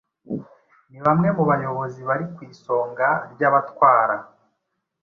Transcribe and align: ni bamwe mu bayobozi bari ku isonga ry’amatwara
ni 0.89 0.99
bamwe 1.05 1.29
mu 1.37 1.43
bayobozi 1.49 1.99
bari 2.09 2.25
ku 2.33 2.39
isonga 2.51 3.07
ry’amatwara 3.33 4.15